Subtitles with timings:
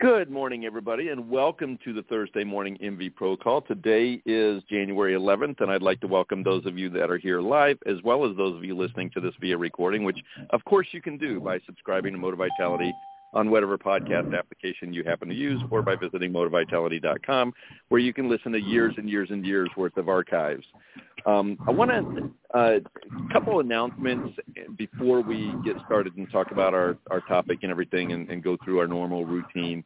[0.00, 3.62] Good morning, everybody, and welcome to the Thursday morning MV Pro call.
[3.62, 7.40] Today is January 11th, and I'd like to welcome those of you that are here
[7.40, 10.18] live, as well as those of you listening to this via recording, which,
[10.50, 12.94] of course, you can do by subscribing to Motor Vitality
[13.34, 17.52] on whatever podcast application you happen to use, or by visiting motorvitality.com,
[17.88, 20.64] where you can listen to years and years and years worth of archives.
[21.26, 24.38] Um, I want to uh, a couple announcements
[24.76, 28.56] before we get started and talk about our, our topic and everything and, and go
[28.64, 29.84] through our normal routine.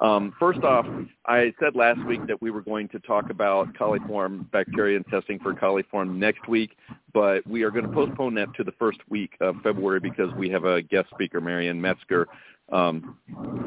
[0.00, 0.86] Um, first off,
[1.26, 5.38] I said last week that we were going to talk about coliform bacteria and testing
[5.38, 6.76] for coliform next week,
[7.12, 10.50] but we are going to postpone that to the first week of February because we
[10.50, 12.26] have a guest speaker, Marianne Metzger,
[12.72, 13.18] um,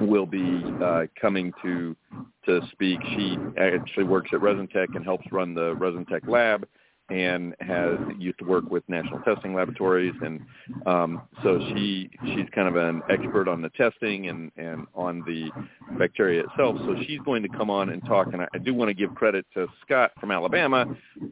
[0.02, 1.96] will be uh, coming to
[2.46, 3.00] to speak.
[3.16, 6.66] She actually works at ResinTech and helps run the ResinTech lab
[7.10, 10.14] and has used to work with national testing laboratories.
[10.22, 10.42] And
[10.86, 15.50] um, so she she's kind of an expert on the testing and and on the
[15.98, 16.78] bacteria itself.
[16.86, 18.28] So she's going to come on and talk.
[18.34, 20.86] And I, I do want to give credit to Scott from Alabama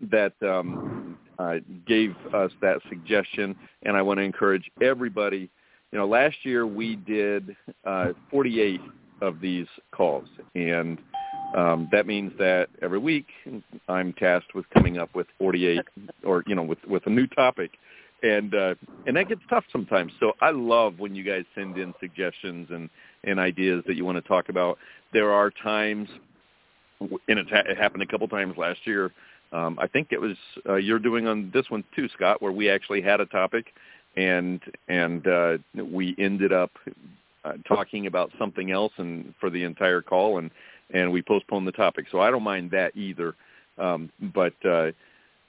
[0.09, 1.55] that um, uh,
[1.85, 3.55] gave us that suggestion.
[3.83, 5.49] And I want to encourage everybody
[5.91, 7.55] you know last year we did
[7.85, 8.81] uh, 48
[9.21, 10.99] of these calls and
[11.55, 13.27] um, that means that every week
[13.87, 15.81] I'm tasked with coming up with 48
[16.23, 17.71] or, you know, with, with a new topic.
[18.23, 20.11] And, uh, and that gets tough sometimes.
[20.19, 22.89] So I love when you guys send in suggestions and,
[23.23, 24.77] and ideas that you want to talk about.
[25.13, 26.09] There are times,
[26.99, 29.11] and it, ha- it happened a couple times last year.
[29.53, 30.35] Um, I think it was
[30.67, 33.67] uh, you're doing on this one too, Scott, where we actually had a topic,
[34.17, 35.57] and and uh,
[35.91, 36.71] we ended up
[37.43, 40.51] uh, talking about something else and for the entire call, and
[40.93, 42.05] and we postponed the topic.
[42.11, 43.35] So I don't mind that either.
[43.77, 44.91] Um, but uh,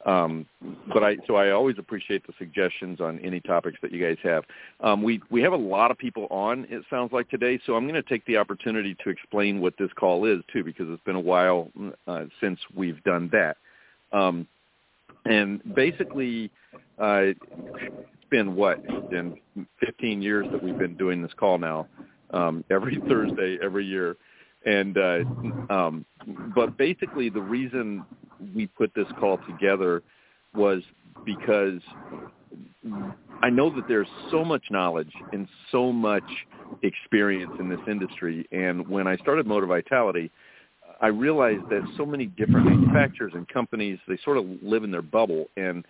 [0.04, 0.46] um,
[0.92, 4.44] but I so I always appreciate the suggestions on any topics that you guys have.
[4.80, 6.66] Um, we we have a lot of people on.
[6.70, 9.90] It sounds like today, so I'm going to take the opportunity to explain what this
[9.94, 11.70] call is too, because it's been a while
[12.06, 13.56] uh, since we've done that.
[14.12, 14.46] Um,
[15.24, 16.52] and basically,
[16.98, 17.26] uh,
[18.30, 18.80] been what?
[18.88, 19.38] It's
[19.84, 21.86] 15 years that we've been doing this call now,
[22.30, 24.16] um, every Thursday, every year
[24.66, 25.18] and uh,
[25.70, 26.04] um,
[26.54, 28.04] but basically the reason
[28.54, 30.02] we put this call together
[30.54, 30.82] was
[31.24, 31.80] because
[33.42, 36.24] I know that there's so much knowledge and so much
[36.82, 38.46] experience in this industry.
[38.50, 40.30] And when I started Motor Vitality,
[41.00, 45.02] I realized that so many different manufacturers and companies they sort of live in their
[45.02, 45.84] bubble, and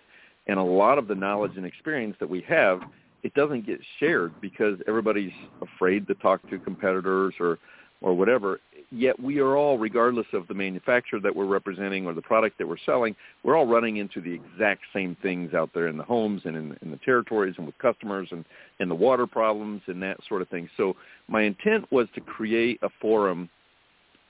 [0.47, 2.81] and a lot of the knowledge and experience that we have,
[3.23, 7.57] it doesn't get shared because everybody's afraid to talk to competitors or
[8.01, 8.59] or whatever
[8.91, 12.67] yet we are all, regardless of the manufacturer that we're representing or the product that
[12.67, 16.41] we're selling, we're all running into the exact same things out there in the homes
[16.45, 18.45] and in, in the territories and with customers and,
[18.79, 20.69] and the water problems and that sort of thing.
[20.77, 20.95] So
[21.27, 23.49] my intent was to create a forum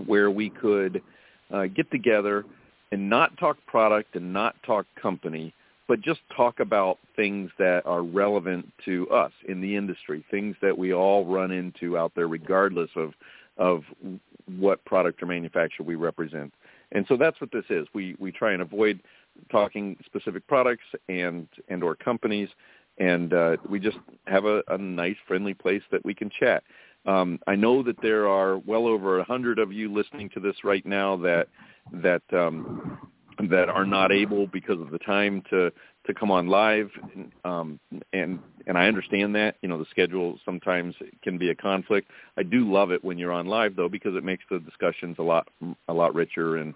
[0.06, 1.02] where we could
[1.52, 2.46] uh, get together
[2.92, 5.54] and not talk product and not talk company,
[5.88, 10.78] but just talk about things that are relevant to us in the industry, things that
[10.78, 13.14] we all run into out there regardless of
[13.58, 13.84] of
[14.60, 16.54] what product or manufacturer we represent.
[16.92, 17.88] And so that's what this is.
[17.94, 19.02] We we try and avoid
[19.52, 22.50] talking specific products and and or companies,
[22.98, 26.64] and uh, we just have a, a nice, friendly place that we can chat.
[27.06, 30.64] Um, I know that there are well over a hundred of you listening to this
[30.64, 31.48] right now that
[31.94, 33.00] that um,
[33.50, 35.72] that are not able because of the time to
[36.06, 36.90] to come on live
[37.44, 37.80] um,
[38.14, 42.10] and and I understand that you know the schedule sometimes can be a conflict.
[42.38, 45.24] I do love it when you're on live though because it makes the discussions a
[45.24, 45.48] lot
[45.88, 46.74] a lot richer and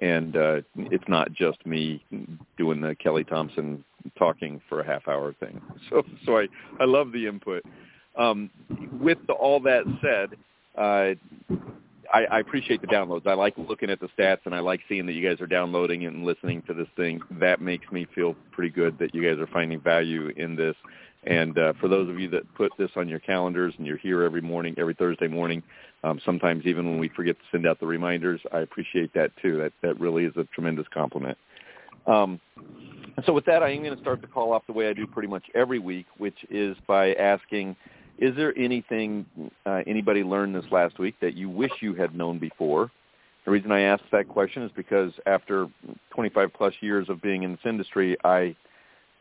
[0.00, 2.04] and uh, it's not just me
[2.58, 3.84] doing the Kelly Thompson
[4.18, 5.60] talking for a half hour thing.
[5.90, 6.48] So so I
[6.80, 7.64] I love the input.
[8.16, 8.48] Um,
[9.00, 10.38] with the, all that said,
[10.80, 11.14] uh,
[12.14, 13.26] I, I appreciate the downloads.
[13.26, 16.06] I like looking at the stats, and I like seeing that you guys are downloading
[16.06, 17.20] and listening to this thing.
[17.40, 20.76] That makes me feel pretty good that you guys are finding value in this.
[21.24, 24.22] And uh, for those of you that put this on your calendars and you're here
[24.22, 25.60] every morning, every Thursday morning,
[26.04, 29.56] um, sometimes even when we forget to send out the reminders, I appreciate that too.
[29.58, 31.36] That that really is a tremendous compliment.
[32.06, 32.38] Um,
[33.26, 35.06] so with that, I am going to start the call off the way I do
[35.06, 37.74] pretty much every week, which is by asking
[38.18, 39.26] is there anything
[39.66, 42.90] uh, anybody learned this last week that you wish you had known before?
[43.44, 45.68] The reason I ask that question is because after
[46.14, 48.56] 25 plus years of being in this industry, I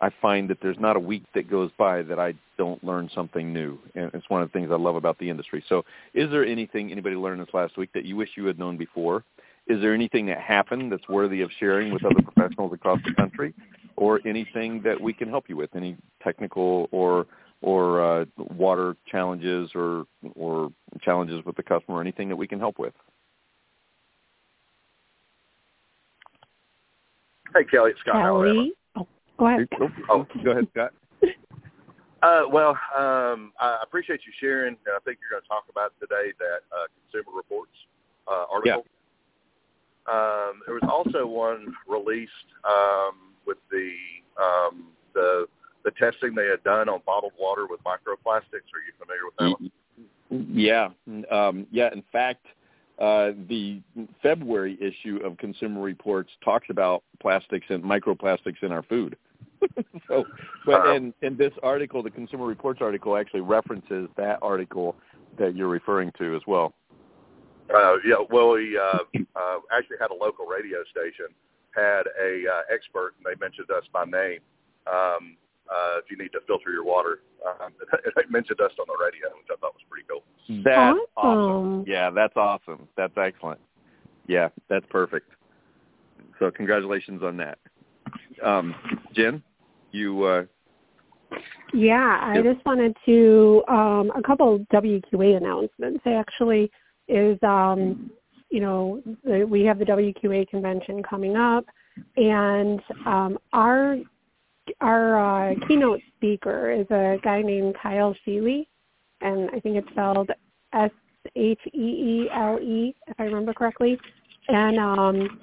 [0.01, 3.53] I find that there's not a week that goes by that I don't learn something
[3.53, 5.63] new, and it's one of the things I love about the industry.
[5.69, 8.75] So, is there anything anybody learned this last week that you wish you had known
[8.75, 9.23] before?
[9.67, 13.53] Is there anything that happened that's worthy of sharing with other professionals across the country,
[13.95, 15.73] or anything that we can help you with?
[15.73, 17.25] Any technical or
[17.63, 20.05] or uh, water challenges or
[20.35, 20.69] or
[21.01, 22.93] challenges with the customer, anything that we can help with.
[27.55, 28.15] Hey, Kelly, it's Scott.
[28.15, 29.07] Kelly, oh,
[29.37, 29.67] go ahead.
[30.09, 30.91] Oh, go ahead, Scott.
[32.23, 34.77] Uh, well, um, I appreciate you sharing.
[34.87, 37.73] I think you're going to talk about today that uh, Consumer Reports
[38.31, 38.85] uh, article.
[40.07, 40.13] Yeah.
[40.13, 42.31] Um, there was also one released
[42.63, 43.91] um, with the
[44.41, 45.47] um, the
[45.83, 48.69] the testing they had done on bottled water with microplastics.
[48.73, 49.71] Are you familiar with that one?
[50.51, 50.89] Yeah,
[51.31, 51.89] um, yeah.
[51.93, 52.45] In fact,
[52.99, 53.81] uh, the
[54.21, 59.15] February issue of Consumer Reports talks about plastics and microplastics in our food.
[60.07, 60.25] so,
[60.65, 60.93] but uh-huh.
[60.93, 64.95] in in this article, the Consumer Reports article actually references that article
[65.37, 66.73] that you're referring to as well.
[67.73, 68.99] Uh, yeah, well, we uh,
[69.35, 71.27] uh, actually had a local radio station
[71.75, 74.39] had a uh, expert, and they mentioned us by name.
[74.85, 75.37] Um,
[75.69, 77.71] uh, if you need to filter your water, um,
[78.15, 80.23] they mentioned us on the radio, which I thought was pretty cool.
[80.63, 81.39] That's awesome.
[81.39, 81.83] awesome.
[81.87, 82.87] Yeah, that's awesome.
[82.95, 83.59] That's excellent.
[84.27, 85.29] Yeah, that's perfect.
[86.39, 87.57] So congratulations on that.
[88.43, 88.75] Um,
[89.13, 89.41] Jen,
[89.91, 90.23] you.
[90.23, 90.43] Uh,
[91.73, 92.55] yeah, I Yep.
[92.55, 96.01] just wanted to um, a couple WQA announcements.
[96.05, 96.71] Actually,
[97.07, 98.11] is um,
[98.49, 101.65] you know the, we have the WQA convention coming up,
[102.17, 103.97] and um, our
[104.81, 108.65] our uh, keynote speaker is a guy named Kyle Scheele,
[109.21, 110.29] and I think it's spelled
[110.73, 110.91] S
[111.35, 113.97] H E E L E if I remember correctly.
[114.47, 115.39] And um,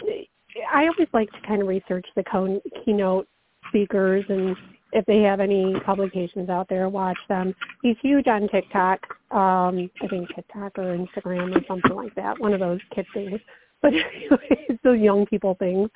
[0.72, 3.28] I always like to kind of research the co- keynote
[3.68, 4.56] speakers and
[4.92, 7.54] if they have any publications out there, watch them.
[7.82, 9.00] He's huge on TikTok.
[9.30, 12.38] Um, I think TikTok or Instagram or something like that.
[12.40, 13.40] One of those kid things.
[13.82, 15.88] But anyway, it's those young people things.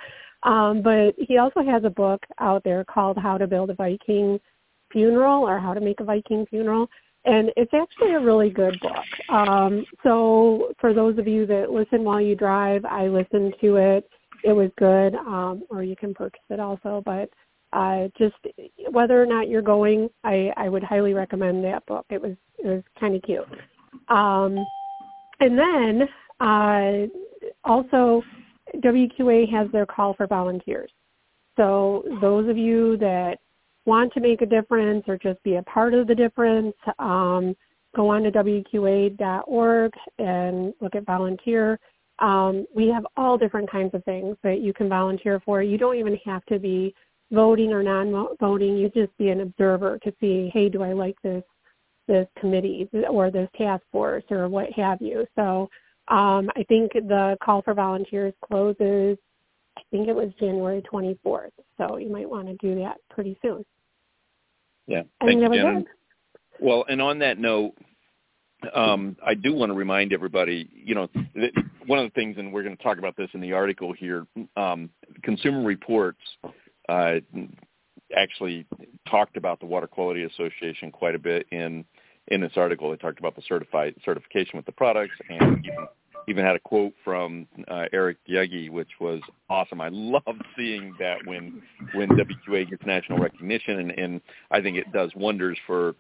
[0.44, 4.38] Um, but he also has a book out there called How to Build a Viking
[4.93, 6.88] Funeral or How to Make a Viking Funeral.
[7.25, 9.31] And it's actually a really good book.
[9.31, 14.08] Um, so for those of you that listen while you drive, I listened to it.
[14.44, 15.14] It was good.
[15.14, 17.02] Um, or you can purchase it also.
[17.06, 17.31] But
[17.73, 18.37] uh, just
[18.90, 22.05] whether or not you're going, I, I would highly recommend that book.
[22.11, 23.49] It was it was kind of cute.
[24.08, 24.64] Um,
[25.40, 26.08] and then
[26.40, 27.06] uh,
[27.64, 28.23] also,
[28.76, 30.90] WQA has their call for volunteers.
[31.56, 33.38] So those of you that
[33.87, 37.55] want to make a difference or just be a part of the difference, um,
[37.94, 41.78] go on to WQA.org and look at volunteer.
[42.19, 45.62] Um, we have all different kinds of things that you can volunteer for.
[45.62, 46.94] You don't even have to be
[47.31, 48.76] voting or non-voting.
[48.76, 51.43] You just be an observer to see, hey, do I like this
[52.06, 55.26] this committee or this task force or what have you.
[55.37, 55.70] So
[56.08, 59.16] um, I think the call for volunteers closes.
[59.76, 61.50] I think it was January 24th.
[61.78, 63.64] So you might want to do that pretty soon.
[64.86, 65.02] Yeah.
[65.20, 65.84] I Thank you, Jen.
[66.60, 67.74] Well, and on that note,
[68.74, 71.08] um, I do want to remind everybody, you know,
[71.86, 74.26] one of the things, and we're going to talk about this in the article here,
[74.56, 74.90] um,
[75.22, 76.20] Consumer Reports
[76.88, 77.16] uh,
[78.16, 78.66] actually
[79.08, 81.84] talked about the Water Quality Association quite a bit in
[82.29, 82.91] in this article.
[82.91, 85.87] They talked about the certified certification with the products, and even
[86.26, 89.81] even had a quote from uh, Eric Yeggy, which was awesome.
[89.81, 90.23] I love
[90.56, 91.62] seeing that when
[91.93, 95.94] when WQA gets national recognition, and, and I think it does wonders for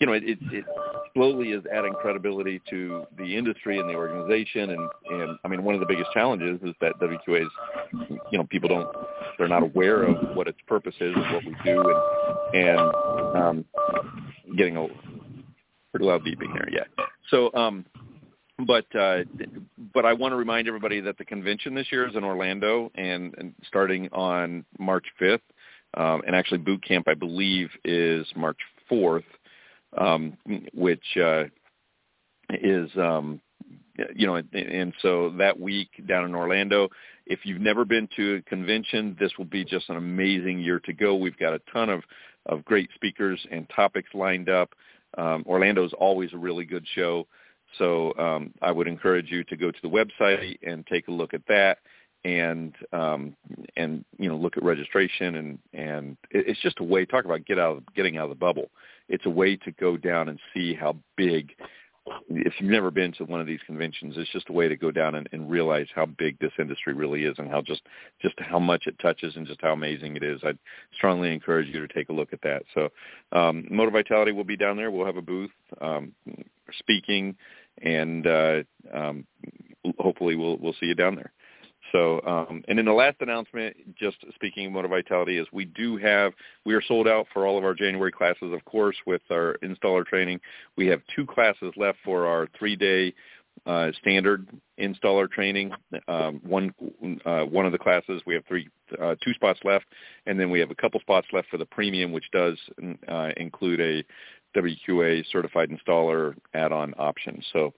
[0.00, 0.64] you know, it, it, it
[1.12, 4.70] slowly is adding credibility to the industry and the organization.
[4.70, 7.50] And, and I mean, one of the biggest challenges is that WQA's
[8.30, 8.88] you know, people don't,
[9.38, 11.80] they're not aware of what its purpose is what we do.
[12.54, 13.64] And, and um,
[14.56, 14.86] getting a
[15.98, 16.68] pretty loud beeping here.
[16.70, 17.04] Yeah.
[17.30, 17.84] So, um,
[18.66, 19.24] but uh,
[19.94, 23.34] but I want to remind everybody that the convention this year is in Orlando and,
[23.38, 25.40] and starting on March 5th,
[25.94, 28.58] um, and actually boot camp I believe is March
[28.90, 29.24] 4th
[29.96, 30.36] um,
[30.74, 31.44] which uh,
[32.50, 33.40] is um,
[34.14, 36.88] you know, and, and so that week down in Orlando,
[37.26, 40.92] if you've never been to a convention, this will be just an amazing year to
[40.92, 41.16] go.
[41.16, 42.02] We've got a ton of
[42.46, 44.70] of great speakers and topics lined up.
[45.16, 47.26] Um, Orlando is always a really good show,
[47.78, 51.34] so um, I would encourage you to go to the website and take a look
[51.34, 51.78] at that
[52.24, 53.34] and um
[53.76, 57.58] and you know look at registration and and it's just a way talk about get
[57.58, 58.70] out of getting out of the bubble.
[59.08, 61.52] It's a way to go down and see how big
[62.30, 64.90] if you've never been to one of these conventions it's just a way to go
[64.90, 67.82] down and, and realize how big this industry really is and how just
[68.20, 70.40] just how much it touches and just how amazing it is.
[70.44, 70.58] I'd
[70.94, 72.62] strongly encourage you to take a look at that.
[72.74, 72.88] So
[73.32, 74.90] um motor vitality will be down there.
[74.90, 75.50] We'll have a booth
[75.80, 76.12] um
[76.78, 77.36] speaking
[77.82, 78.62] and uh
[78.92, 79.26] um
[79.98, 81.32] hopefully we'll we'll see you down there
[81.92, 85.96] So, um, and then the last announcement, just speaking of Motor Vitality, is we do
[85.96, 86.32] have
[86.64, 88.52] we are sold out for all of our January classes.
[88.52, 90.40] Of course, with our installer training,
[90.76, 93.14] we have two classes left for our three-day
[93.66, 95.72] uh, standard installer training.
[96.06, 96.72] Um, one
[97.24, 98.68] uh, one of the classes we have three
[99.00, 99.86] uh, two spots left,
[100.26, 102.58] and then we have a couple spots left for the premium, which does
[103.08, 104.04] uh, include a
[104.56, 107.42] WQA certified installer add-on option.
[107.52, 107.74] So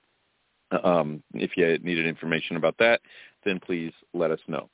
[0.84, 3.00] um, if you needed information about that,
[3.44, 4.68] then please let us know.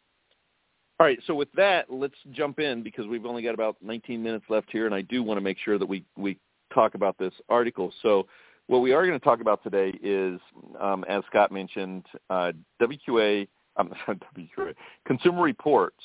[0.99, 4.47] All right, so with that, let's jump in because we've only got about 19 minutes
[4.49, 6.39] left here, and I do want to make sure that we, we
[6.73, 7.93] talk about this article.
[8.03, 8.27] So
[8.67, 10.41] what we are going to talk about today is,
[10.81, 13.47] um, as Scott mentioned, uh, WQA,
[13.77, 14.75] um, WQA,
[15.07, 16.03] Consumer Reports.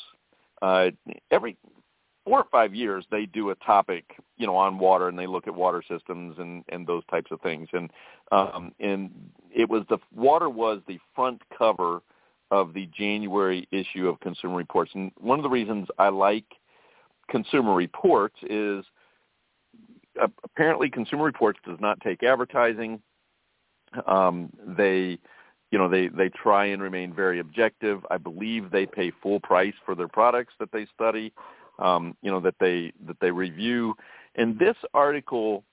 [0.62, 0.88] Uh,
[1.32, 1.58] every
[2.26, 4.06] four or five years they do a topic
[4.38, 7.42] you know on water and they look at water systems and and those types of
[7.42, 7.90] things and
[8.32, 9.10] um and
[9.50, 12.02] it was the water was the front cover
[12.52, 14.92] of the January issue of Consumer Reports.
[14.94, 16.46] And one of the reasons I like
[17.30, 18.86] Consumer Reports is
[20.22, 23.02] uh, apparently Consumer Reports does not take advertising.
[24.08, 25.20] Um they
[25.72, 28.06] you know they they try and remain very objective.
[28.10, 31.34] I believe they pay full price for their products that they study
[31.82, 33.96] um, you know that they that they review.
[34.36, 35.64] And this article,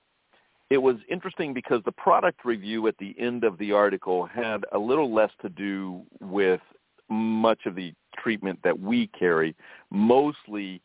[0.69, 4.77] it was interesting because the product review at the end of the article had a
[4.77, 6.61] little less to do with
[7.09, 9.55] much of the treatment that we carry.
[9.89, 10.81] Mostly,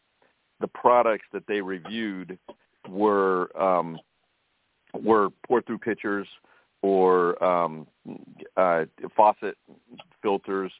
[0.60, 2.38] the products that they reviewed
[2.88, 3.98] were um,
[4.94, 6.26] were pour through pitchers
[6.82, 7.86] or um,
[8.56, 8.84] uh,
[9.16, 9.56] faucet
[10.22, 10.72] filters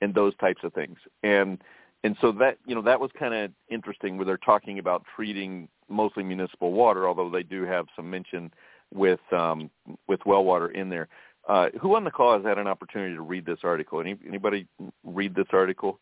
[0.00, 0.98] and those types of things.
[1.22, 1.62] And
[2.04, 5.68] and so that you know that was kind of interesting where they're talking about treating
[5.90, 8.52] mostly municipal water, although they do have some mention
[8.92, 9.70] with um,
[10.08, 11.08] with well water in there.
[11.48, 14.00] Uh, who on the call has had an opportunity to read this article?
[14.00, 14.66] Any, anybody
[15.04, 15.98] read this article?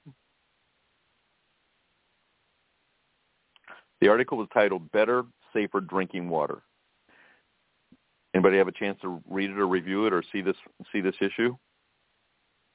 [4.00, 6.62] The article was titled "Better, Safer Drinking Water."
[8.34, 10.56] Anybody have a chance to read it or review it or see this
[10.92, 11.56] see this issue?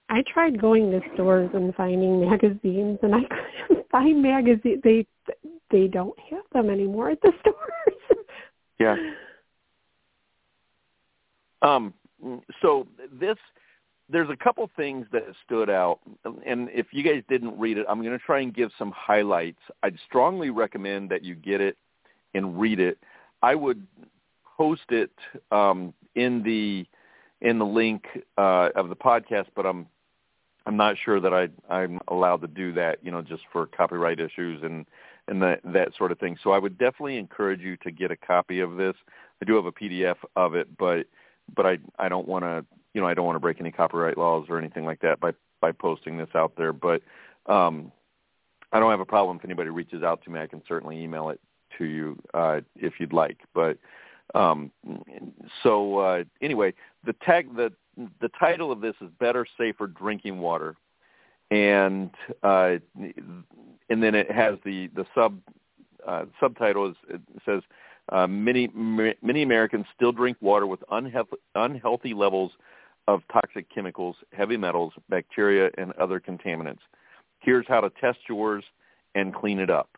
[0.10, 3.22] I tried going to stores and finding magazines, and I
[3.68, 4.82] couldn't find magazines.
[4.84, 5.06] They
[5.74, 8.18] they don't have them anymore at the stores.
[8.80, 8.96] yeah.
[11.62, 11.94] Um.
[12.62, 13.38] So this
[14.08, 16.00] there's a couple things that stood out,
[16.46, 19.60] and if you guys didn't read it, I'm going to try and give some highlights.
[19.82, 21.78] I'd strongly recommend that you get it
[22.34, 22.98] and read it.
[23.42, 23.86] I would
[24.58, 25.12] post it
[25.52, 26.86] um, in the
[27.42, 28.06] in the link
[28.38, 29.88] uh, of the podcast, but I'm
[30.66, 34.20] I'm not sure that I I'm allowed to do that, you know, just for copyright
[34.20, 34.86] issues and
[35.28, 36.38] and that that sort of thing.
[36.44, 38.96] So I would definitely encourage you to get a copy of this.
[39.42, 41.06] I do have a PDF of it, but
[41.56, 44.18] but I I don't want to you know I don't want to break any copyright
[44.18, 46.74] laws or anything like that by by posting this out there.
[46.74, 47.02] But
[47.46, 47.92] um,
[48.72, 50.40] I don't have a problem if anybody reaches out to me.
[50.40, 51.40] I can certainly email it
[51.78, 53.38] to you uh, if you'd like.
[53.54, 53.78] But
[54.36, 54.72] um,
[55.62, 56.74] so uh, anyway,
[57.06, 57.72] the tag the
[58.20, 60.76] the title of this is Better, Safer Drinking Water,
[61.54, 62.10] and
[62.42, 65.38] uh, and then it has the the sub
[66.06, 67.62] uh, subtitle is it says
[68.10, 72.52] uh, many many Americans still drink water with unhealthy, unhealthy levels
[73.08, 76.80] of toxic chemicals, heavy metals, bacteria, and other contaminants.
[77.40, 78.64] Here's how to test yours
[79.14, 79.90] and clean it up.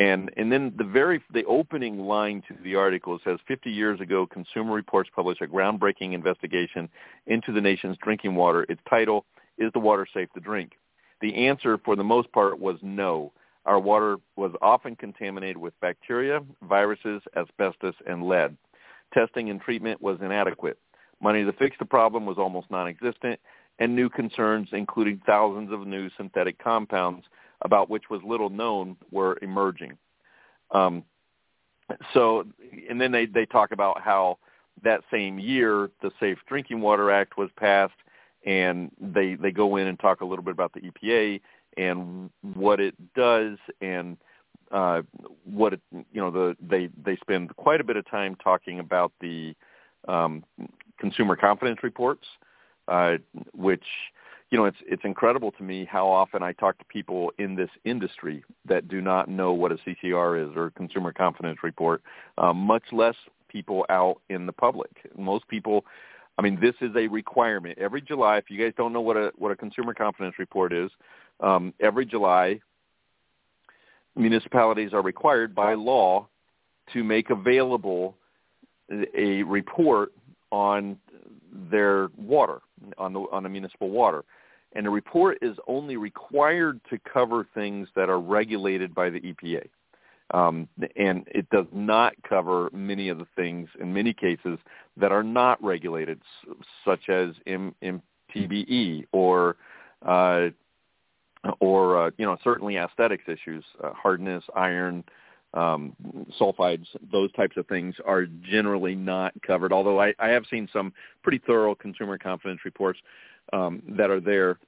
[0.00, 4.26] And and then the very the opening line to the article says 50 years ago
[4.26, 6.88] Consumer Reports published a groundbreaking investigation
[7.28, 8.66] into the nation's drinking water.
[8.68, 9.24] Its title
[9.58, 10.72] is the water safe to drink?
[11.20, 13.32] The answer for the most part was no.
[13.64, 18.56] Our water was often contaminated with bacteria, viruses, asbestos, and lead.
[19.14, 20.78] Testing and treatment was inadequate.
[21.22, 23.40] Money to fix the problem was almost non-existent,
[23.78, 27.24] and new concerns, including thousands of new synthetic compounds,
[27.62, 29.96] about which was little known were emerging.
[30.72, 31.04] Um,
[32.12, 32.44] so,
[32.88, 34.38] and then they, they talk about how
[34.82, 37.94] that same year the Safe Drinking Water Act was passed,
[38.44, 41.40] and they they go in and talk a little bit about the EPA
[41.76, 44.16] and what it does and
[44.70, 45.02] uh,
[45.44, 49.12] what it you know the they they spend quite a bit of time talking about
[49.20, 49.54] the
[50.08, 50.44] um,
[50.98, 52.26] consumer confidence reports,
[52.88, 53.14] uh,
[53.52, 53.84] which
[54.54, 57.70] you know, it's it's incredible to me how often I talk to people in this
[57.84, 62.02] industry that do not know what a CCR is or consumer confidence report,
[62.38, 63.16] um, much less
[63.48, 64.90] people out in the public.
[65.18, 65.84] Most people,
[66.36, 67.78] I mean, this is a requirement.
[67.78, 70.90] Every July, if you guys don't know what a what a consumer confidence report is,
[71.40, 72.60] um, every July,
[74.16, 76.26] municipalities are required by law
[76.92, 78.16] to make available
[79.16, 80.12] a report
[80.50, 80.98] on
[81.70, 82.60] their water,
[82.98, 84.24] on the on the municipal water
[84.74, 89.66] and the report is only required to cover things that are regulated by the EPA.
[90.32, 94.58] Um, and it does not cover many of the things in many cases
[94.96, 96.20] that are not regulated,
[96.84, 99.56] such as MTBE or
[100.02, 100.48] uh,
[101.60, 105.04] or uh, you know certainly aesthetics issues, uh, hardness, iron,
[105.54, 105.94] um,
[106.40, 109.72] sulfides, those types of things are generally not covered.
[109.72, 112.98] Although I, I have seen some pretty thorough consumer confidence reports
[113.52, 114.58] um, that are there.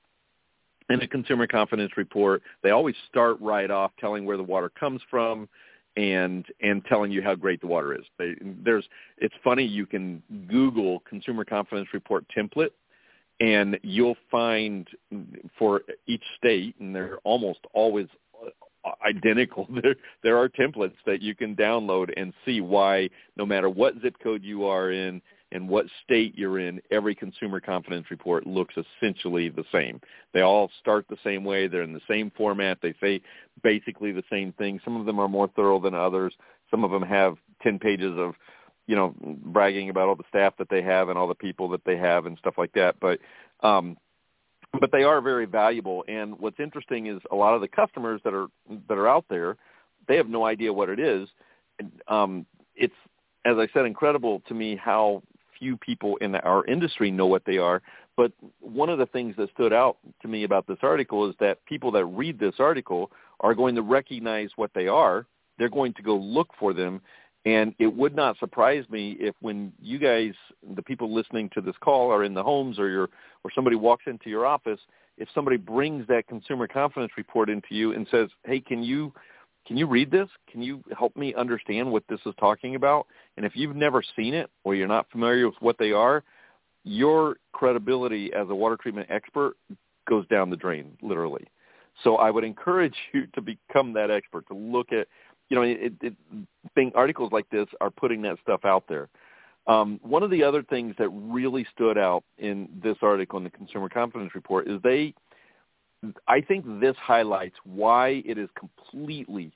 [0.89, 5.01] In a consumer confidence report, they always start right off telling where the water comes
[5.11, 5.49] from
[5.97, 8.05] and and telling you how great the water is.
[8.19, 8.85] They, there's
[9.19, 12.71] it's funny you can Google consumer confidence report template
[13.41, 14.87] and you'll find
[15.59, 18.07] for each state, and they're almost always
[19.07, 19.69] identical.
[19.83, 24.17] There there are templates that you can download and see why no matter what zip
[24.23, 25.21] code you are in
[25.53, 30.01] and what state you're in, every consumer confidence report looks essentially the same.
[30.35, 31.69] They all start the same way.
[31.69, 32.79] They're in the same format.
[32.83, 33.23] They say
[33.63, 34.81] basically the same thing.
[34.85, 36.35] Some of them are more thorough than others.
[36.71, 38.35] Some of them have 10 pages of
[38.87, 41.85] you know, bragging about all the staff that they have and all the people that
[41.85, 42.97] they have and stuff like that.
[43.01, 43.19] But
[43.61, 43.97] um,
[44.81, 46.05] but they are very valuable.
[46.09, 48.47] And what's interesting is a lot of the customers that are
[48.89, 49.57] that are out there,
[50.07, 51.29] they have no idea what it is.
[52.09, 52.95] Um, it's
[53.45, 55.23] as I said, incredible to me how
[55.59, 57.83] few people in our industry know what they are.
[58.17, 61.65] But one of the things that stood out to me about this article is that
[61.67, 63.11] people that read this article
[63.41, 65.27] are going to recognize what they are.
[65.59, 67.01] They're going to go look for them
[67.47, 70.33] and it would not surprise me if when you guys,
[70.75, 73.09] the people listening to this call, are in the homes or your
[73.45, 74.81] or somebody walks into your office,
[75.17, 79.15] if somebody brings that consumer confidence report into you and says, "Hey, can you
[79.67, 80.29] can you read this?
[80.51, 83.07] Can you help me understand what this is talking about?"
[83.37, 86.23] And if you've never seen it or you're not familiar with what they are,
[86.85, 89.57] your credibility as a water treatment expert
[90.09, 91.47] goes down the drain, literally.
[92.05, 95.09] So I would encourage you to become that expert, to look at
[95.49, 96.15] you know, it, it,
[96.75, 99.09] thing, articles like this are putting that stuff out there.
[99.67, 103.51] Um, one of the other things that really stood out in this article in the
[103.51, 105.15] Consumer Confidence Report is they,
[106.29, 109.53] I think this highlights why it is completely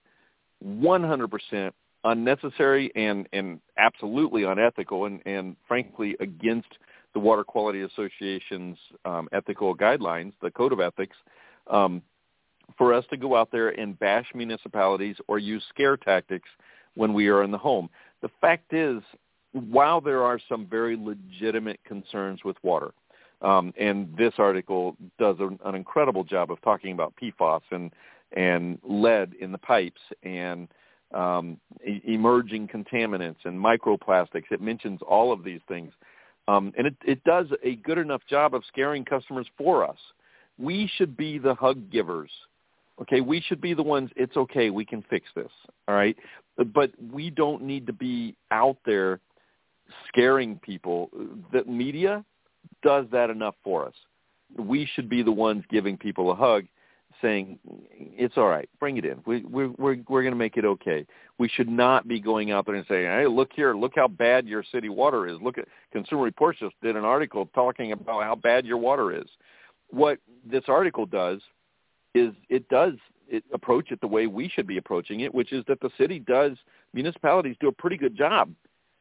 [0.64, 1.70] 100%
[2.04, 6.68] unnecessary and, and absolutely unethical and, and frankly against
[7.12, 11.16] the Water Quality Association's um, ethical guidelines, the Code of Ethics,
[11.66, 12.02] um,
[12.78, 16.48] for us to go out there and bash municipalities or use scare tactics
[16.94, 17.90] when we are in the home.
[18.22, 19.02] The fact is,
[19.52, 22.92] while there are some very legitimate concerns with water,
[23.42, 27.90] um, and this article does an, an incredible job of talking about PFAS and
[28.36, 30.68] and lead in the pipes and
[31.12, 34.44] um, e- emerging contaminants and microplastics.
[34.52, 35.92] It mentions all of these things,
[36.46, 39.98] um, and it, it does a good enough job of scaring customers for us.
[40.58, 42.30] We should be the hug givers
[43.00, 44.10] Okay, we should be the ones.
[44.14, 44.70] It's okay.
[44.70, 45.50] We can fix this.
[45.88, 46.16] All right,
[46.74, 49.20] but we don't need to be out there
[50.08, 51.10] scaring people.
[51.52, 52.24] The media
[52.82, 53.94] does that enough for us.
[54.56, 56.64] We should be the ones giving people a hug,
[57.22, 57.58] saying
[57.92, 58.68] it's all right.
[58.80, 59.18] Bring it in.
[59.26, 61.06] We, we, we're we're going to make it okay.
[61.38, 63.74] We should not be going out there and saying, "Hey, look here.
[63.74, 65.38] Look how bad your city water is.
[65.40, 69.28] Look at Consumer Reports just did an article talking about how bad your water is."
[69.90, 71.40] What this article does
[72.14, 72.94] is it does
[73.28, 76.18] it approach it the way we should be approaching it, which is that the city
[76.18, 76.52] does
[76.92, 78.52] municipalities do a pretty good job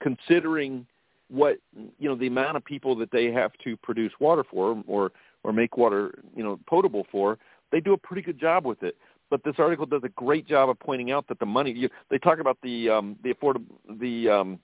[0.01, 0.85] considering
[1.29, 5.11] what you know the amount of people that they have to produce water for or
[5.43, 7.37] or make water you know potable for
[7.71, 8.97] they do a pretty good job with it
[9.29, 12.17] but this article does a great job of pointing out that the money you, they
[12.17, 13.65] talk about the um the affordable
[13.99, 14.59] the um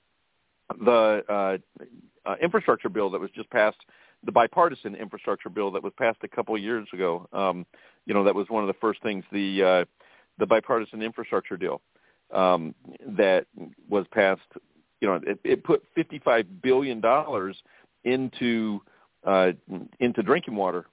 [0.83, 1.57] the uh,
[2.27, 3.77] uh infrastructure bill that was just passed
[4.25, 7.27] the bipartisan infrastructure bill that was passed a couple of years ago.
[7.31, 7.65] Um,
[8.05, 9.85] you know, that was one of the first things the uh,
[10.37, 11.81] the bipartisan infrastructure deal
[12.33, 12.75] um,
[13.17, 13.45] that
[13.89, 14.41] was passed.
[15.05, 17.55] You know, it, it put 55 billion dollars
[18.05, 18.81] into
[19.23, 19.51] uh,
[19.99, 20.87] into drinking water,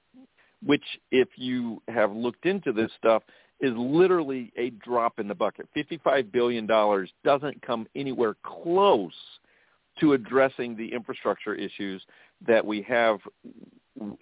[0.63, 3.23] which, if you have looked into this stuff,
[3.61, 5.67] is literally a drop in the bucket.
[5.73, 9.15] 55 billion dollars doesn't come anywhere close
[10.01, 12.03] to addressing the infrastructure issues
[12.47, 13.19] that we have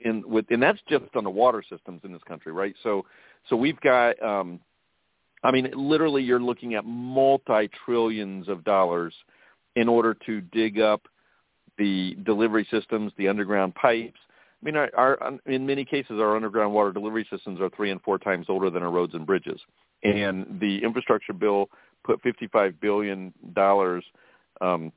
[0.04, 2.76] in with and that's just on the water systems in this country, right?
[2.84, 3.04] So
[3.48, 4.60] so we've got um
[5.42, 9.14] I mean literally you're looking at multi trillions of dollars
[9.76, 11.02] in order to dig up
[11.78, 14.18] the delivery systems, the underground pipes.
[14.62, 18.00] I mean, our, our, in many cases, our underground water delivery systems are three and
[18.02, 19.60] four times older than our roads and bridges.
[20.02, 21.70] And the infrastructure bill
[22.04, 23.32] put $55 billion
[24.60, 24.92] um,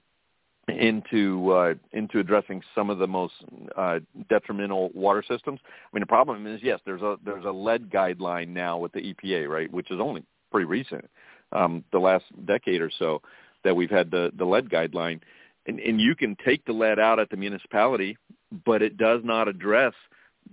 [0.70, 3.34] into uh, into addressing some of the most
[3.78, 5.60] uh, detrimental water systems.
[5.66, 9.14] I mean, the problem is yes, there's a there's a lead guideline now with the
[9.14, 11.10] EPA, right, which is only pretty recent,
[11.52, 13.22] um, the last decade or so
[13.64, 15.20] that we've had the the lead guideline,
[15.66, 18.18] and, and you can take the lead out at the municipality,
[18.66, 19.94] but it does not address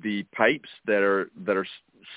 [0.02, 1.66] the pipes that are that are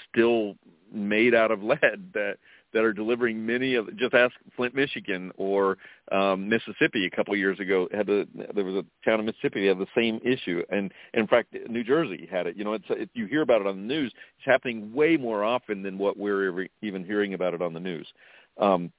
[0.10, 0.56] still
[0.91, 2.38] made out of lead that
[2.73, 5.77] that are delivering many of just ask Flint, Michigan or
[6.12, 7.06] um, Mississippi.
[7.06, 9.79] A couple of years ago had the there was a town in Mississippi that had
[9.79, 10.63] the same issue.
[10.69, 12.56] And, and in fact New Jersey had it.
[12.58, 14.12] You know it's it, you hear about it on the news.
[14.38, 18.08] It's happening way more often than what we're even hearing about it on the news
[18.57, 18.91] um,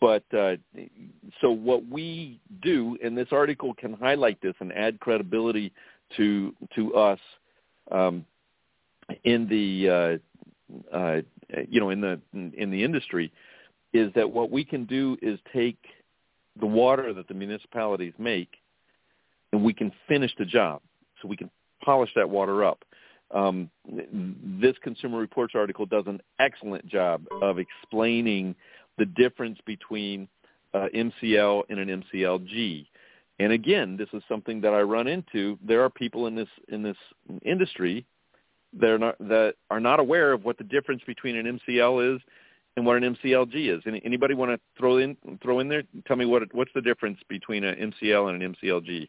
[0.00, 0.56] but uh,
[1.40, 5.72] so what we do and this article can highlight this and add credibility
[6.16, 7.20] to to us
[7.90, 8.24] um,
[9.24, 10.20] in the
[10.92, 11.20] uh, uh,
[11.68, 13.32] you know in the in the industry
[13.92, 15.78] is that what we can do is take
[16.60, 18.50] the water that the municipalities make
[19.52, 20.80] and we can finish the job.
[21.20, 21.50] So we can
[21.84, 22.84] polish that water up.
[23.34, 23.70] Um,
[24.60, 28.54] this consumer reports article does an excellent job of explaining
[28.98, 30.28] the difference between
[30.74, 32.86] uh, MCL and an MCLG.
[33.38, 35.58] And again, this is something that I run into.
[35.66, 36.96] There are people in this in this
[37.42, 38.06] industry
[38.78, 42.20] they're not that are not aware of what the difference between an MCL is
[42.76, 43.82] and what an MCLG is.
[43.86, 45.82] Any, anybody want to throw in throw in there?
[46.06, 49.08] Tell me what what's the difference between an MCL and an MCLG?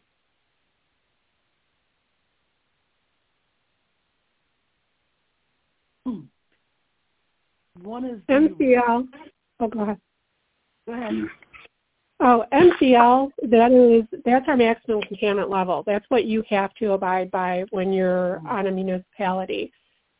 [6.06, 6.20] Hmm.
[7.82, 9.06] One is MCL.
[9.60, 9.98] Oh, go ahead.
[10.86, 11.14] Go ahead.
[12.20, 15.84] Oh, MCL, that is that's our maximum contaminant level.
[15.86, 19.72] That's what you have to abide by when you're on a municipality.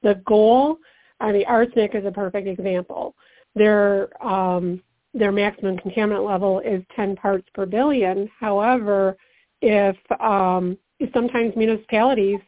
[0.03, 0.79] The goal,
[1.19, 3.17] I mean, arsenic is a perfect example.
[3.57, 4.81] Their um,
[5.15, 8.31] their maximum contaminant level is 10 parts per billion.
[8.39, 9.17] However,
[9.61, 12.41] if, um, if sometimes municipalities,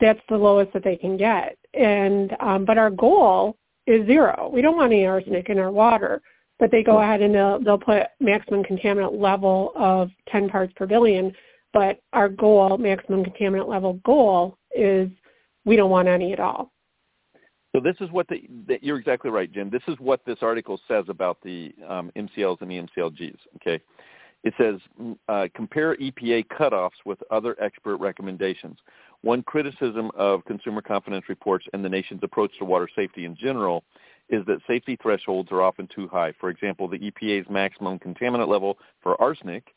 [0.00, 1.56] that's the lowest that they can get.
[1.74, 4.50] And um, but our goal is zero.
[4.52, 6.22] We don't want any arsenic in our water
[6.58, 10.86] but they go ahead and they'll, they'll put maximum contaminant level of 10 parts per
[10.86, 11.32] billion.
[11.72, 15.08] But our goal, maximum contaminant level goal, is
[15.64, 16.70] we don't want any at all.
[17.74, 19.68] So this is what the, the you're exactly right, Jim.
[19.68, 23.38] This is what this article says about the um, MCLs and the MCLGs.
[23.56, 23.82] Okay,
[24.44, 28.78] it says mm, uh, compare EPA cutoffs with other expert recommendations.
[29.24, 33.82] One criticism of consumer confidence reports and the nation's approach to water safety in general
[34.28, 36.34] is that safety thresholds are often too high.
[36.38, 39.74] For example, the EPA's maximum contaminant level for arsenic,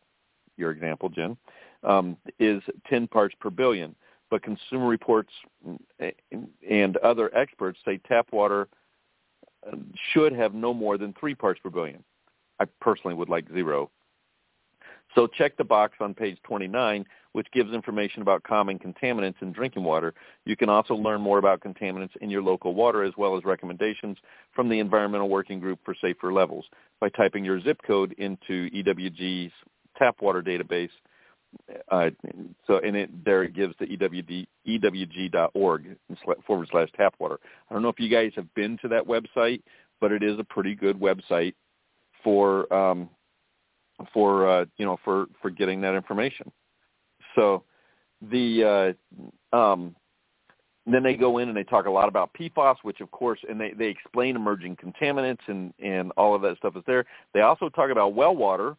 [0.58, 1.38] your example, Jen,
[1.86, 3.96] um, is 10 parts per billion.
[4.30, 5.32] But Consumer Reports
[6.70, 8.68] and other experts say tap water
[9.72, 12.04] um, should have no more than 3 parts per billion.
[12.60, 13.92] I personally would like zero.
[15.18, 17.06] So check the box on page 29
[17.38, 20.16] which gives information about common contaminants in drinking water.
[20.46, 24.18] You can also learn more about contaminants in your local water as well as recommendations
[24.56, 26.66] from the Environmental Working Group for Safer Levels
[27.00, 29.52] by typing your zip code into EWG's
[30.00, 30.90] tap water database.
[31.92, 32.10] Uh,
[32.66, 35.96] so and it there it gives the EWD, EWG.org
[36.48, 37.40] forward slash tap water.
[37.70, 39.62] I don't know if you guys have been to that website,
[40.02, 41.54] but it is a pretty good website
[42.24, 43.12] for um,
[44.14, 46.52] for uh, you know for for getting that information.
[47.36, 47.64] So
[48.22, 48.96] the
[49.54, 49.96] uh, um,
[50.92, 53.60] then they go in and they talk a lot about PFAS, which of course, and
[53.60, 57.06] they, they explain emerging contaminants and, and all of that stuff is there.
[57.34, 58.76] They also talk about well water,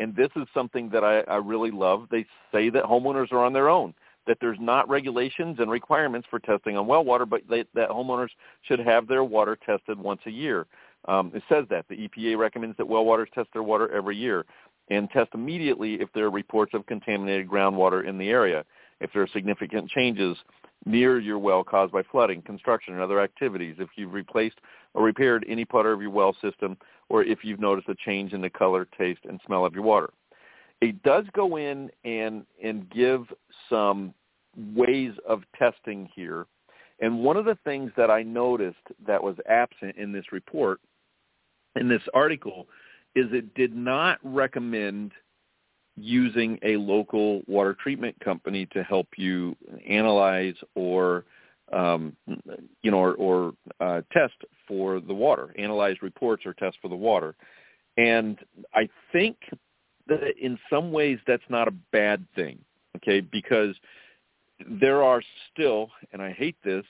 [0.00, 2.06] and this is something that I, I really love.
[2.10, 3.92] They say that homeowners are on their own,
[4.26, 8.30] that there's not regulations and requirements for testing on well water, but they, that homeowners
[8.62, 10.66] should have their water tested once a year.
[11.08, 11.86] Um, it says that.
[11.88, 14.44] The EPA recommends that well waters test their water every year
[14.90, 18.64] and test immediately if there are reports of contaminated groundwater in the area.
[19.00, 20.36] If there are significant changes
[20.84, 24.58] near your well caused by flooding, construction, and other activities, if you've replaced
[24.94, 26.76] or repaired any part of your well system,
[27.08, 30.10] or if you've noticed a change in the color, taste, and smell of your water.
[30.80, 33.26] It does go in and, and give
[33.68, 34.14] some
[34.74, 36.46] ways of testing here.
[37.00, 40.80] And one of the things that I noticed that was absent in this report,
[41.76, 42.66] in this article,
[43.14, 45.12] is it did not recommend
[45.96, 49.56] using a local water treatment company to help you
[49.88, 51.24] analyze or
[51.72, 52.16] um,
[52.82, 54.34] you know or, or uh, test
[54.66, 57.34] for the water, analyze reports or test for the water.
[57.96, 58.38] And
[58.74, 59.36] I think
[60.06, 62.58] that in some ways that's not a bad thing,
[62.96, 63.20] okay?
[63.20, 63.74] Because
[64.68, 66.84] there are still, and I hate this,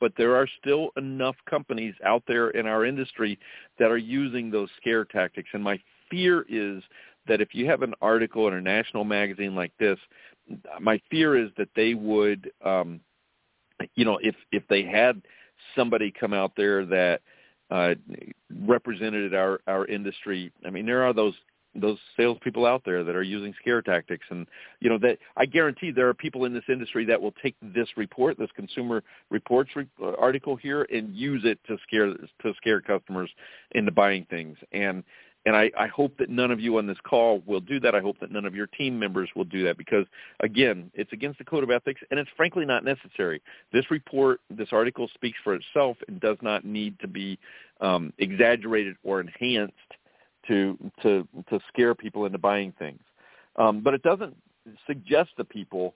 [0.00, 3.38] but there are still enough companies out there in our industry
[3.78, 5.48] that are using those scare tactics.
[5.52, 5.80] And my
[6.10, 6.82] fear is
[7.28, 9.98] that if you have an article in a national magazine like this,
[10.80, 13.00] my fear is that they would, um,
[13.94, 15.22] you know, if if they had
[15.76, 17.20] somebody come out there that
[17.70, 17.94] uh,
[18.66, 20.52] represented our our industry.
[20.66, 21.34] I mean, there are those
[21.74, 24.46] those salespeople out there that are using scare tactics, and
[24.80, 27.88] you know that I guarantee there are people in this industry that will take this
[27.96, 32.80] report, this Consumer Reports re- uh, article here, and use it to scare to scare
[32.80, 33.30] customers
[33.72, 34.58] into buying things.
[34.72, 35.02] And
[35.44, 37.94] and I, I hope that none of you on this call will do that.
[37.94, 40.06] I hope that none of your team members will do that because,
[40.40, 43.42] again, it's against the code of ethics, and it's frankly not necessary.
[43.72, 47.38] This report, this article speaks for itself and does not need to be
[47.80, 49.74] um, exaggerated or enhanced
[50.48, 53.00] to to to scare people into buying things.
[53.56, 54.34] Um, but it doesn't
[54.86, 55.94] suggest to people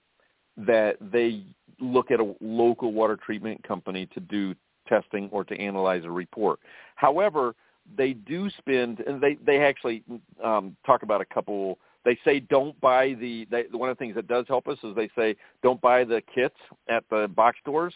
[0.56, 1.44] that they
[1.80, 4.54] look at a local water treatment company to do
[4.88, 6.60] testing or to analyze a report.
[6.94, 7.54] However,
[7.96, 10.02] they do spend, and they they actually
[10.42, 11.78] um, talk about a couple.
[12.04, 13.46] They say don't buy the.
[13.50, 16.22] They, one of the things that does help us is they say don't buy the
[16.34, 16.56] kits
[16.88, 17.94] at the box stores.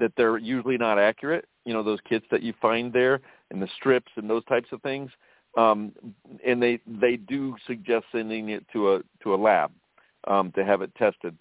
[0.00, 1.46] That they're usually not accurate.
[1.64, 4.80] You know those kits that you find there and the strips and those types of
[4.82, 5.10] things.
[5.56, 5.92] Um,
[6.46, 9.72] and they they do suggest sending it to a to a lab
[10.26, 11.36] um, to have it tested.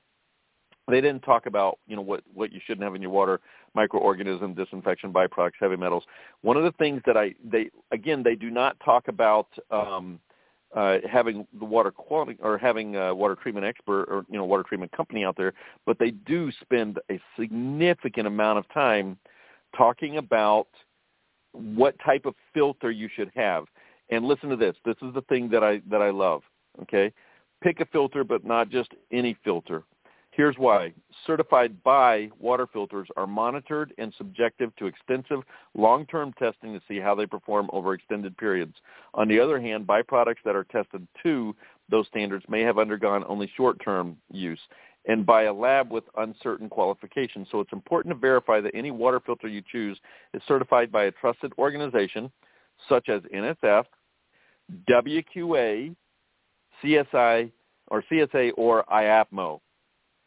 [0.87, 3.41] They didn't talk about you know what what you shouldn't have in your water
[3.77, 6.03] microorganism disinfection byproducts heavy metals
[6.41, 10.19] one of the things that i they again they do not talk about um
[10.75, 14.63] uh having the water quality or having a water treatment expert or you know water
[14.63, 15.53] treatment company out there
[15.85, 19.17] but they do spend a significant amount of time
[19.75, 20.67] talking about
[21.51, 23.65] what type of filter you should have
[24.09, 26.41] and listen to this this is the thing that i that i love
[26.81, 27.11] okay
[27.61, 29.83] pick a filter but not just any filter
[30.37, 30.93] Here's why.
[31.25, 35.39] Certified by water filters are monitored and subjective to extensive
[35.73, 38.75] long-term testing to see how they perform over extended periods.
[39.15, 41.55] On the other hand, byproducts that are tested to
[41.89, 44.59] those standards may have undergone only short-term use
[45.05, 47.47] and by a lab with uncertain qualifications.
[47.51, 49.97] So it's important to verify that any water filter you choose
[50.35, 52.31] is certified by a trusted organization
[52.87, 53.85] such as NSF,
[54.89, 55.95] WQA,
[56.83, 57.51] CSI,
[57.89, 59.59] or CSA or IAPMO.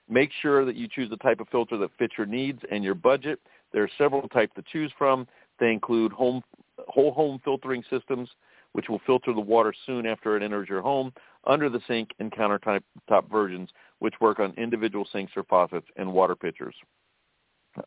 [0.09, 2.95] Make sure that you choose the type of filter that fits your needs and your
[2.95, 3.39] budget.
[3.73, 5.27] There are several types to choose from.
[5.61, 6.43] They include home,
[6.89, 8.29] whole home filtering systems,
[8.73, 11.13] which will filter the water soon after it enters your home,
[11.47, 12.83] under the sink and countertop
[13.31, 16.75] versions, which work on individual sinks or faucets and water pitchers.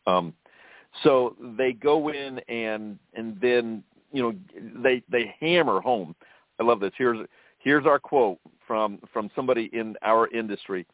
[0.06, 0.32] Um,
[1.02, 4.34] so they go in and and then you know
[4.82, 6.14] they they hammer home.
[6.60, 6.92] I love this.
[6.96, 7.26] Here's
[7.58, 10.86] here's our quote from from somebody in our industry.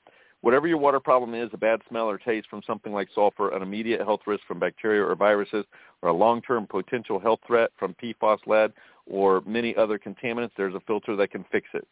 [0.42, 3.60] Whatever your water problem is, a bad smell or taste from something like sulfur, an
[3.62, 5.66] immediate health risk from bacteria or viruses,
[6.00, 8.72] or a long-term potential health threat from PFOS, lead,
[9.06, 11.86] or many other contaminants, there's a filter that can fix it.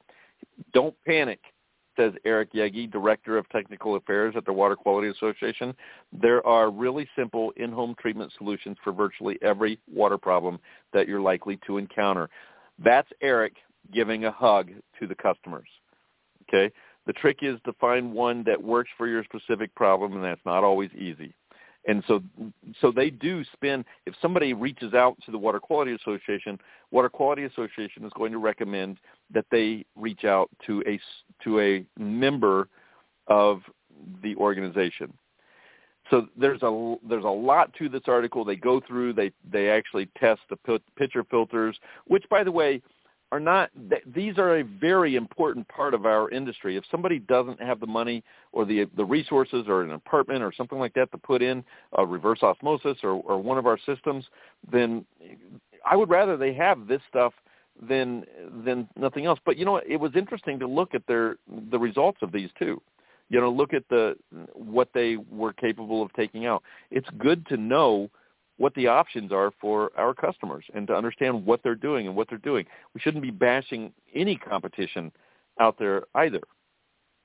[0.73, 1.41] Don't panic,
[1.99, 5.75] says Eric Yeggy, Director of Technical Affairs at the Water Quality Association.
[6.13, 10.59] There are really simple in-home treatment solutions for virtually every water problem
[10.93, 12.31] that you're likely to encounter.
[12.83, 13.55] That's Eric
[13.93, 15.69] giving a hug to the customers.
[16.49, 16.73] Okay?
[17.07, 20.65] The trick is to find one that works for your specific problem, and that's not
[20.65, 21.35] always easy.
[21.87, 22.23] And so,
[22.81, 23.87] so they do spend.
[24.05, 26.59] If somebody reaches out to the Water Quality Association,
[26.91, 28.99] Water Quality Association is going to recommend
[29.33, 31.01] that they reach out to a
[31.45, 32.69] to a member
[33.29, 33.63] of
[34.23, 35.13] the organization.
[36.11, 38.45] So there's a there's a lot to this article.
[38.45, 39.13] They go through.
[39.13, 42.83] They they actually test the pitcher filters, which, by the way,
[43.31, 43.71] are not
[44.15, 48.23] these are a very important part of our industry if somebody doesn't have the money
[48.53, 51.63] or the the resources or an apartment or something like that to put in
[51.99, 54.25] a reverse osmosis or or one of our systems
[54.71, 55.05] then
[55.89, 57.35] i would rather they have this stuff
[57.89, 58.25] than
[58.65, 61.37] than nothing else but you know it was interesting to look at their
[61.71, 62.81] the results of these too
[63.29, 64.17] you know look at the
[64.55, 68.11] what they were capable of taking out it's good to know
[68.59, 72.29] what the options are for our customers and to understand what they're doing and what
[72.29, 72.67] they're doing.
[72.93, 75.13] We shouldn't be bashing any competition
[75.61, 76.41] out there either.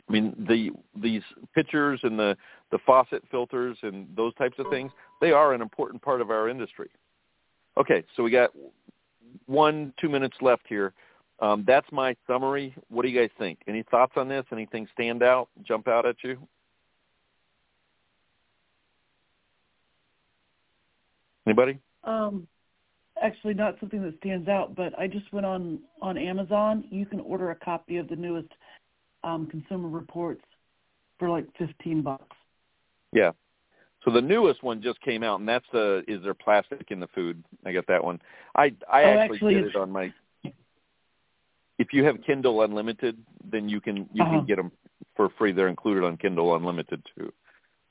[0.08, 1.24] I mean, the these
[1.56, 2.38] pitchers and the
[2.72, 6.50] the faucet filters and those types of things, they are an important part of our
[6.50, 6.90] industry.
[7.78, 8.52] Okay, so we got
[9.46, 10.94] one, two minutes left here.
[11.40, 12.76] Um, that's my summary.
[12.90, 13.60] What do you guys think?
[13.68, 14.46] Any thoughts on this?
[14.52, 16.38] Anything stand out, jump out at you?
[21.46, 21.80] Anybody?
[22.04, 22.48] Um,
[23.22, 26.86] actually, not something that stands out, but I just went on on Amazon.
[26.90, 28.50] You can order a copy of the newest
[29.24, 30.44] um, Consumer Reports
[31.20, 32.36] for like fifteen bucks.
[33.12, 33.32] Yeah.
[34.04, 37.00] So the newest one just came out, and that's the uh, is there plastic in
[37.00, 37.44] the food?
[37.66, 38.22] I got that one.
[38.56, 40.14] I I oh, actually, actually did it on my.
[41.80, 44.32] If you have Kindle Unlimited, then you can you Uh-huh.
[44.32, 44.72] can get them
[45.16, 45.52] for free.
[45.52, 47.32] They're included on Kindle Unlimited too.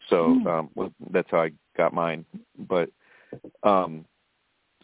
[0.08, 0.46] So Hmm.
[0.46, 2.24] um, well, that's how I got mine.
[2.58, 2.90] But
[3.62, 4.04] um,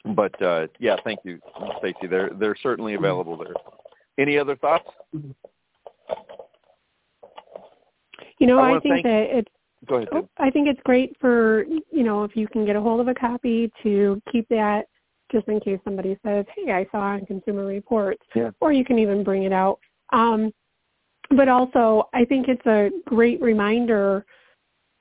[0.04, 1.40] but uh, yeah, thank you,
[1.78, 2.06] Stacy.
[2.06, 3.54] They're they're certainly available there.
[4.16, 4.88] Any other thoughts?
[8.38, 9.50] You know, I I, think that it's
[9.86, 10.08] Go ahead.
[10.12, 13.08] Oh, I think it's great for you know if you can get a hold of
[13.08, 14.86] a copy to keep that
[15.30, 18.50] just in case somebody says, "Hey, I saw on Consumer Reports," Yeah.
[18.60, 19.78] or you can even bring it out.
[20.10, 20.52] Um,
[21.30, 24.24] but also, I think it's a great reminder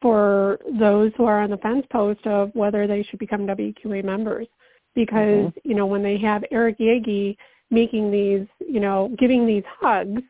[0.02, 4.48] for those who are on the fence post of whether they should become WQA members,
[4.94, 7.38] because you know when they have Eric Yeggy
[7.70, 10.22] making these, you know, giving these hugs,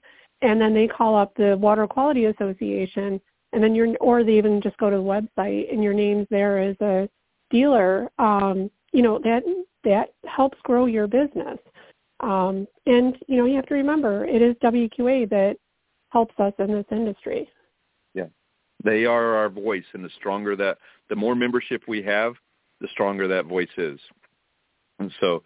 [0.41, 3.21] and then they call up the Water Quality Association
[3.53, 6.59] and then you're or they even just go to the website and your name's there
[6.59, 7.09] as a
[7.49, 9.43] dealer um you know that
[9.89, 11.57] that helps grow your business
[12.21, 15.55] um and you know you have to remember it is WQA that
[16.09, 17.47] helps us in this industry
[18.13, 18.27] Yeah.
[18.83, 20.77] They are our voice, and the stronger that,
[21.09, 22.33] the more membership we have,
[22.79, 23.99] the stronger that voice is.
[24.99, 25.43] And so,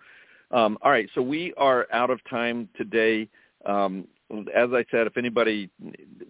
[0.52, 3.30] um, all right, so we are out of time today.
[3.66, 4.08] Um,
[4.54, 5.70] as I said, if anybody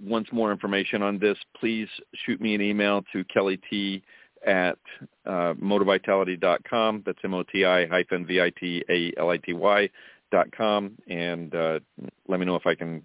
[0.01, 1.87] wants more information on this, please
[2.25, 4.03] shoot me an email to Kelly T
[4.45, 4.79] at
[5.25, 7.03] uh, moti-vitality.com.
[7.05, 9.89] That's M-O-T-I hyphen V-I-T-A-L-I-T-Y
[10.31, 10.97] dot com.
[11.09, 11.79] And uh,
[12.27, 13.03] let me know if I can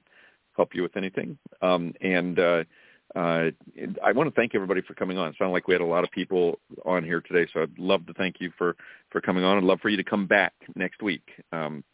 [0.54, 1.38] help you with anything.
[1.60, 2.64] Um, and uh,
[3.14, 3.50] uh,
[4.04, 5.28] I want to thank everybody for coming on.
[5.28, 8.06] It sounded like we had a lot of people on here today, so I'd love
[8.06, 8.76] to thank you for,
[9.10, 9.56] for coming on.
[9.58, 11.22] I'd love for you to come back next week.
[11.52, 11.84] Um,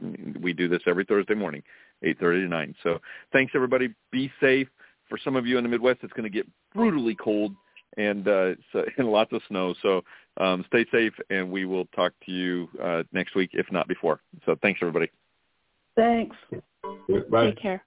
[0.41, 1.63] we do this every Thursday morning,
[2.05, 2.75] 8.30 to 9.
[2.83, 2.99] So
[3.33, 3.95] thanks, everybody.
[4.11, 4.69] Be safe.
[5.09, 7.55] For some of you in the Midwest, it's going to get brutally cold
[7.97, 9.75] and, uh, so, and lots of snow.
[9.83, 10.03] So
[10.39, 14.21] um, stay safe, and we will talk to you uh, next week, if not before.
[14.47, 15.11] So thanks, everybody.
[15.97, 16.37] Thanks.
[17.31, 17.47] Bye.
[17.47, 17.85] take care